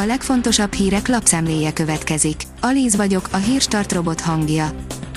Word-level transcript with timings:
A 0.00 0.04
legfontosabb 0.04 0.72
hírek 0.72 1.08
lapszemléje 1.08 1.72
következik. 1.72 2.42
Alíz 2.60 2.96
vagyok, 2.96 3.28
a 3.30 3.36
hírstart 3.36 3.92
robot 3.92 4.20
hangja. 4.20 4.70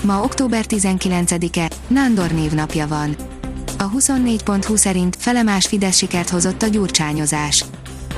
Ma 0.04 0.22
október 0.22 0.64
19-e, 0.68 1.70
Nándor 1.86 2.30
névnapja 2.30 2.86
van. 2.86 3.16
A 3.78 3.90
24.20 3.90 4.76
szerint 4.76 5.16
felemás 5.18 5.66
Fidesz 5.66 5.96
sikert 5.96 6.28
hozott 6.28 6.62
a 6.62 6.66
gyurcsányozás. 6.66 7.64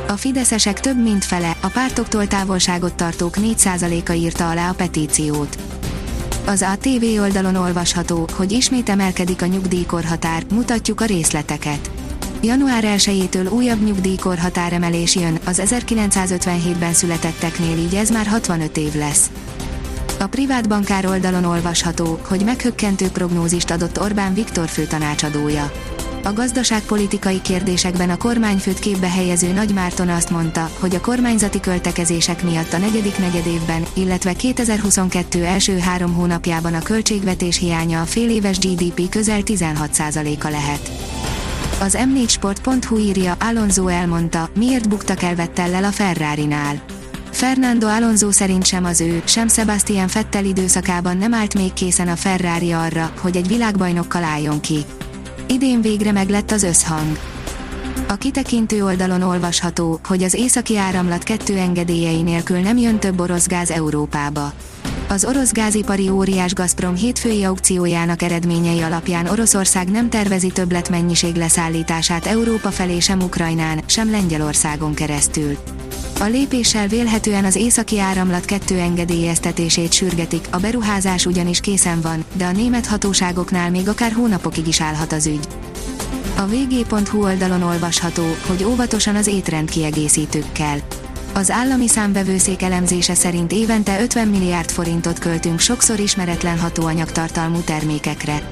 A 0.08 0.12
fideszesek 0.12 0.80
több 0.80 1.03
mint 1.03 1.24
fele, 1.24 1.56
a 1.61 1.69
pártoktól 1.69 2.27
távolságot 2.27 2.94
tartók 2.94 3.35
4%-a 3.40 4.12
írta 4.12 4.51
alá 4.51 4.71
a 4.71 4.74
petíciót. 4.74 5.56
Az 6.46 6.62
ATV 6.62 7.21
oldalon 7.21 7.54
olvasható, 7.54 8.28
hogy 8.33 8.53
ismét 8.53 8.88
emelkedik 8.88 9.42
a 9.42 9.46
nyugdíjkorhatár, 9.46 10.44
mutatjuk 10.53 11.01
a 11.01 11.04
részleteket. 11.04 11.94
Január 12.45 12.85
1-től 12.87 13.53
újabb 13.53 13.85
nyugdíjkorhatáremelés 13.85 15.15
jön, 15.15 15.38
az 15.44 15.63
1957-ben 15.65 16.93
születetteknél 16.93 17.79
így 17.79 17.95
ez 17.95 18.11
már 18.11 18.27
65 18.27 18.77
év 18.77 18.95
lesz. 18.95 19.30
A 20.20 20.27
privát 20.27 20.69
bankár 20.69 21.07
oldalon 21.07 21.45
olvasható, 21.45 22.19
hogy 22.29 22.45
meghökkentő 22.45 23.09
prognózist 23.09 23.70
adott 23.70 24.01
Orbán 24.01 24.34
Viktor 24.34 24.69
főtanácsadója. 24.69 25.73
A 26.25 26.33
gazdaságpolitikai 26.33 27.41
kérdésekben 27.41 28.11
a 28.11 28.17
kormányfőt 28.17 28.79
képbe 28.79 29.09
helyező 29.09 29.53
Nagy 29.53 29.73
Márton 29.73 30.09
azt 30.09 30.31
mondta, 30.31 30.70
hogy 30.79 30.95
a 30.95 31.01
kormányzati 31.01 31.61
költekezések 31.61 32.42
miatt 32.42 32.73
a 32.73 32.79
negyedik 32.79 33.19
negyedévben, 33.19 33.83
illetve 33.95 34.33
2022 34.33 35.45
első 35.45 35.79
három 35.79 36.15
hónapjában 36.15 36.75
a 36.75 36.83
költségvetés 36.83 37.59
hiánya 37.59 38.01
a 38.01 38.05
féléves 38.05 38.59
GDP 38.59 39.09
közel 39.09 39.41
16%-a 39.45 40.48
lehet. 40.48 41.04
Az 41.84 41.98
m4sport.hu 42.01 42.98
írja, 42.98 43.37
Alonso 43.41 43.87
elmondta, 43.87 44.48
miért 44.55 44.88
buktak 44.88 45.23
el 45.23 45.34
Vettellel 45.34 45.84
a 45.84 45.91
Ferrari-nál. 45.91 46.84
Fernando 47.30 47.87
Alonso 47.87 48.30
szerint 48.30 48.66
sem 48.66 48.84
az 48.84 49.01
ő, 49.01 49.23
sem 49.27 49.48
Sebastian 49.48 50.09
Vettel 50.12 50.44
időszakában 50.44 51.17
nem 51.17 51.34
állt 51.34 51.55
még 51.55 51.72
készen 51.72 52.09
a 52.09 52.17
Ferrari 52.17 52.72
arra, 52.72 53.12
hogy 53.20 53.36
egy 53.36 53.48
világbajnokkal 53.48 54.25
álljon 54.25 54.61
ki. 54.61 54.84
Idén 55.48 55.81
végre 55.81 56.12
meglett 56.12 56.50
az 56.50 56.62
összhang. 56.62 57.19
A 58.08 58.14
kitekintő 58.14 58.84
oldalon 58.84 59.22
olvasható, 59.22 60.00
hogy 60.05 60.22
az 60.22 60.34
északi 60.34 60.77
áramlat 60.77 61.22
kettő 61.22 61.56
engedélyei 61.56 62.22
nélkül 62.22 62.58
nem 62.58 62.77
jön 62.77 62.98
több 62.98 63.20
orosz 63.20 63.47
gáz 63.47 63.70
Európába. 63.70 64.52
Az 65.08 65.24
orosz 65.24 65.52
gázipari 65.52 66.08
óriás 66.08 66.55
Gazprom 66.55 66.94
hétfői 66.94 67.44
aukciójának 67.44 68.22
eredményei 68.22 68.80
alapján 68.80 69.27
Oroszország 69.27 69.91
nem 69.91 70.10
tervezi 70.10 70.48
többletmennyiség 70.48 71.34
leszállítását 71.34 72.27
Európa 72.27 72.70
felé 72.70 72.98
sem 72.98 73.20
Ukrajnán, 73.20 73.82
sem 73.86 74.10
Lengyelországon 74.10 74.94
keresztül. 74.94 75.56
A 76.20 76.25
lépéssel 76.25 76.86
vélhetően 76.86 77.44
az 77.44 77.56
északi 77.56 78.00
áramlat 78.00 78.44
kettő 78.44 78.78
engedélyeztetését 78.78 79.92
sürgetik, 79.92 80.47
a 80.50 80.58
beruházás 80.58 81.27
ugyanis 81.27 81.60
készen 81.60 82.00
van, 82.00 82.25
de 82.32 82.44
a 82.44 82.52
német 82.52 82.86
hatóságoknál 82.86 83.70
még 83.70 83.88
akár 83.88 84.12
hónapokig 84.12 84.66
is 84.66 84.80
állhat 84.80 85.12
az 85.12 85.27
ügy. 85.27 85.48
A 86.37 86.47
vg.hu 86.47 87.23
oldalon 87.23 87.63
olvasható, 87.63 88.23
hogy 88.47 88.65
óvatosan 88.65 89.17
az 89.17 89.27
étrend 89.27 89.71
kiegészítőkkel. 89.71 90.79
Az 91.35 91.51
állami 91.51 91.89
számbevőszék 91.89 92.63
elemzése 92.63 93.15
szerint 93.15 93.53
évente 93.53 94.01
50 94.03 94.29
milliárd 94.29 94.71
forintot 94.71 95.19
költünk 95.19 95.61
sokszor 95.61 95.99
ismeretlen 95.99 96.59
hatóanyagtartalmú 96.59 97.61
termékekre. 97.61 98.51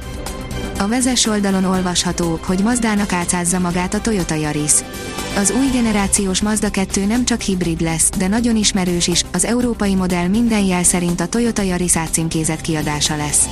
A 0.79 0.89
vezes 0.89 1.27
oldalon 1.27 1.65
olvasható, 1.65 2.39
hogy 2.43 2.63
Mazdának 2.63 3.13
átszázza 3.13 3.59
magát 3.59 3.95
a 3.95 4.01
Toyota 4.01 4.35
Yaris. 4.35 4.73
Az 5.37 5.51
új 5.51 5.71
generációs 5.73 6.43
Mazda 6.43 6.71
2 6.71 7.07
nem 7.07 7.25
csak 7.25 7.41
hibrid 7.41 7.81
lesz, 7.81 8.11
de 8.19 8.29
nagyon 8.29 8.57
ismerős 8.57 9.07
is, 9.07 9.25
az 9.33 9.45
európai 9.45 9.95
modell 9.95 10.27
minden 10.29 10.65
jel 10.65 10.83
szerint 10.83 11.21
a 11.21 11.27
Toyota 11.27 11.63
Yaris 11.63 11.97
átcímkézett 11.97 12.61
kiadása 12.61 13.17
lesz. 13.17 13.49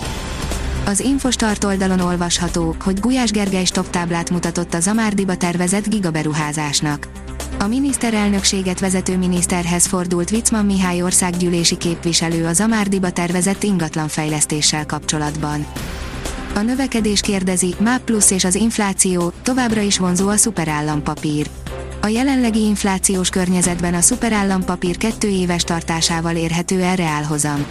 Az 0.90 1.00
Infostart 1.00 1.64
oldalon 1.64 2.00
olvasható, 2.00 2.76
hogy 2.80 3.00
Gulyás 3.00 3.30
Gergely 3.30 3.64
táblát 3.90 4.30
mutatott 4.30 4.74
a 4.74 4.80
Zamárdiba 4.80 5.36
tervezett 5.36 5.88
gigaberuházásnak. 5.88 7.08
A 7.58 7.66
miniszterelnökséget 7.66 8.80
vezető 8.80 9.18
miniszterhez 9.18 9.86
fordult 9.86 10.30
Vicman 10.30 10.64
Mihály 10.64 11.02
országgyűlési 11.02 11.76
képviselő 11.76 12.46
a 12.46 12.52
Zamárdiba 12.52 13.10
tervezett 13.10 13.62
ingatlanfejlesztéssel 13.62 14.86
kapcsolatban. 14.86 15.66
A 16.54 16.60
növekedés 16.60 17.20
kérdezi, 17.20 17.74
MÁP 17.78 18.04
plusz 18.04 18.30
és 18.30 18.44
az 18.44 18.54
infláció, 18.54 19.32
továbbra 19.42 19.80
is 19.80 19.98
vonzó 19.98 20.28
a 20.28 20.36
szuperállampapír. 20.36 21.50
A 22.00 22.06
jelenlegi 22.06 22.60
inflációs 22.60 23.28
környezetben 23.28 23.94
a 23.94 24.00
szuperállampapír 24.00 24.96
kettő 24.96 25.28
éves 25.28 25.64
tartásával 25.64 26.36
érhető 26.36 26.80
el 26.80 26.96
reálhozam. 26.96 27.66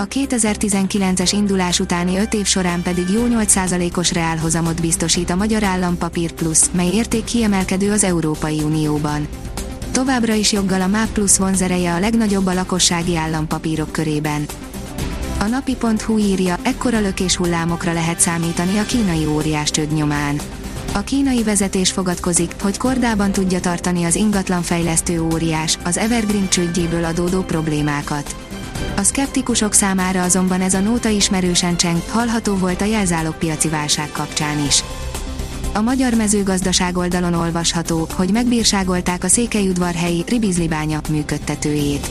A 0.00 0.08
2019-es 0.08 1.30
indulás 1.32 1.80
utáni 1.80 2.18
5 2.18 2.34
év 2.34 2.46
során 2.46 2.82
pedig 2.82 3.08
jó 3.08 3.26
8%-os 3.28 4.12
reálhozamot 4.12 4.80
biztosít 4.80 5.30
a 5.30 5.36
Magyar 5.36 5.62
Állampapír 5.62 6.32
Plus, 6.32 6.58
mely 6.72 6.90
érték 6.92 7.24
kiemelkedő 7.24 7.92
az 7.92 8.04
Európai 8.04 8.60
Unióban. 8.60 9.28
Továbbra 9.92 10.32
is 10.32 10.52
joggal 10.52 10.80
a 10.80 10.86
MÁP 10.86 11.12
Plus 11.12 11.38
vonzereje 11.38 11.94
a 11.94 11.98
legnagyobb 11.98 12.46
a 12.46 12.54
lakossági 12.54 13.16
állampapírok 13.16 13.92
körében. 13.92 14.46
A 15.38 15.44
napi.hu 15.44 16.18
írja, 16.18 16.56
ekkora 16.62 17.00
lökés 17.00 17.36
hullámokra 17.36 17.92
lehet 17.92 18.20
számítani 18.20 18.78
a 18.78 18.84
kínai 18.84 19.26
óriás 19.26 19.70
csőd 19.70 19.92
nyomán. 19.92 20.40
A 20.92 21.00
kínai 21.00 21.42
vezetés 21.42 21.90
fogadkozik, 21.90 22.52
hogy 22.62 22.76
kordában 22.76 23.32
tudja 23.32 23.60
tartani 23.60 24.04
az 24.04 24.14
ingatlanfejlesztő 24.14 25.22
óriás, 25.22 25.78
az 25.84 25.96
Evergreen 25.96 26.48
csődjéből 26.48 27.04
adódó 27.04 27.42
problémákat. 27.42 28.47
A 28.96 29.02
szkeptikusok 29.02 29.72
számára 29.72 30.22
azonban 30.22 30.60
ez 30.60 30.74
a 30.74 30.80
nóta 30.80 31.08
ismerősen 31.08 31.76
cseng, 31.76 32.02
hallható 32.08 32.54
volt 32.54 32.80
a 32.80 32.84
jelzálogpiaci 32.84 33.68
válság 33.68 34.08
kapcsán 34.12 34.64
is. 34.66 34.82
A 35.74 35.80
magyar 35.80 36.14
mezőgazdaság 36.14 36.96
oldalon 36.96 37.34
olvasható, 37.34 38.08
hogy 38.14 38.30
megbírságolták 38.32 39.24
a 39.24 39.28
székelyudvarhelyi 39.28 40.24
Ribizlibánya 40.26 41.00
működtetőjét. 41.10 42.08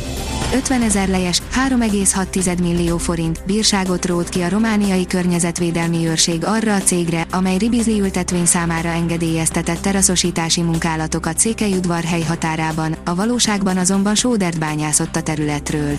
50 0.54 0.82
ezer 0.82 1.08
lejes, 1.08 1.42
3,6 1.70 2.62
millió 2.62 2.98
forint 2.98 3.42
bírságot 3.46 4.06
rót 4.06 4.30
ki 4.30 4.42
a 4.42 4.50
romániai 4.50 5.08
környezetvédelmi 5.08 6.08
őrség 6.08 6.46
arra 6.46 6.76
a 6.76 6.80
cégre, 6.80 7.26
amely 7.32 7.58
ribizli 7.58 8.00
ültetvény 8.00 8.46
számára 8.46 8.90
engedélyeztetett 8.90 9.82
teraszosítási 9.82 10.62
munkálatokat 10.62 11.40
Székelyudvarhely 11.40 12.24
határában, 12.24 12.96
a 13.06 13.16
valóságban 13.16 13.78
azonban 13.78 14.16
sódert 14.16 14.60
bányászott 14.60 15.16
a 15.16 15.22
területről. 15.22 15.98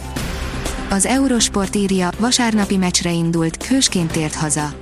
Az 0.91 1.07
Eurosport 1.07 1.77
írja, 1.77 2.11
vasárnapi 2.19 2.77
meccsre 2.77 3.13
indult, 3.13 3.67
hősként 3.67 4.13
tért 4.13 4.35
haza. 4.35 4.73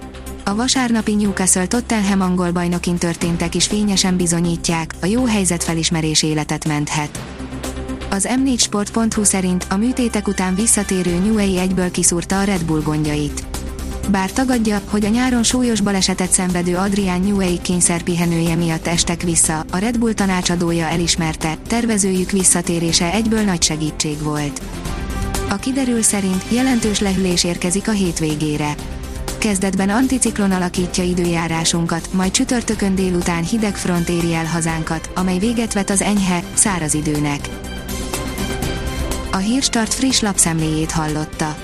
A 0.44 0.55
vasárnapi 0.55 1.15
Newcastle 1.15 1.67
Tottenham 1.67 2.21
angol 2.21 2.50
bajnokin 2.50 2.97
történtek 2.97 3.55
is 3.55 3.67
fényesen 3.67 4.16
bizonyítják, 4.16 4.95
a 5.00 5.06
jó 5.06 5.25
helyzet 5.25 5.65
felismerés 5.65 6.22
életet 6.22 6.66
menthet. 6.66 7.25
Az 8.11 8.28
m4sport.hu 8.45 9.25
szerint 9.25 9.66
a 9.71 9.77
műtétek 9.77 10.28
után 10.28 10.55
visszatérő 10.55 11.19
Newey 11.19 11.59
egyből 11.59 11.91
kiszúrta 11.91 12.41
a 12.41 12.45
Red 12.45 12.65
Bull 12.65 12.83
gondjait. 12.83 13.47
Bár 14.11 14.33
tagadja, 14.33 14.81
hogy 14.91 15.05
a 15.05 15.09
nyáron 15.09 15.43
súlyos 15.43 15.81
balesetet 15.81 16.33
szenvedő 16.33 16.77
Adrián 16.77 17.21
Newey 17.21 17.61
kényszerpihenője 17.61 18.55
miatt 18.55 18.87
estek 18.87 19.22
vissza, 19.22 19.65
a 19.71 19.78
Red 19.78 19.99
Bull 19.99 20.12
tanácsadója 20.12 20.87
elismerte, 20.87 21.59
tervezőjük 21.66 22.31
visszatérése 22.31 23.12
egyből 23.12 23.43
nagy 23.43 23.62
segítség 23.62 24.22
volt. 24.22 24.61
A 25.49 25.57
kiderül 25.57 26.03
szerint 26.03 26.45
jelentős 26.49 27.01
lehűlés 27.01 27.45
érkezik 27.45 27.89
a 27.89 27.93
hétvégére. 27.93 28.75
Kezdetben 29.39 29.89
anticiklon 29.89 30.51
alakítja 30.51 31.05
időjárásunkat, 31.05 32.12
majd 32.12 32.31
csütörtökön 32.31 32.95
délután 32.95 33.45
hideg 33.45 33.77
front 33.77 34.09
éri 34.09 34.34
el 34.34 34.45
hazánkat, 34.45 35.11
amely 35.15 35.39
véget 35.39 35.73
vet 35.73 35.91
az 35.91 36.03
enyhe, 36.03 36.43
száraz 36.55 36.95
időnek. 36.95 37.49
A 39.33 39.37
Hírstart 39.37 39.95
friss 39.95 40.21
lapszemléjét 40.21 40.91
hallotta. 40.91 41.57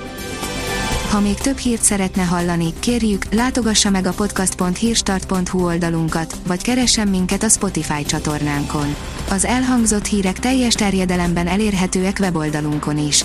Ha 1.10 1.20
még 1.20 1.34
több 1.34 1.56
hírt 1.56 1.82
szeretne 1.82 2.22
hallani, 2.22 2.72
kérjük, 2.78 3.24
látogassa 3.34 3.90
meg 3.90 4.06
a 4.06 4.12
podcast.hírstart.hu 4.12 5.64
oldalunkat, 5.64 6.36
vagy 6.46 6.62
keressen 6.62 7.08
minket 7.08 7.42
a 7.42 7.48
Spotify 7.48 8.04
csatornánkon. 8.04 8.94
Az 9.30 9.44
elhangzott 9.44 10.06
hírek 10.06 10.38
teljes 10.38 10.74
terjedelemben 10.74 11.46
elérhetőek 11.46 12.16
weboldalunkon 12.20 12.98
is. 12.98 13.24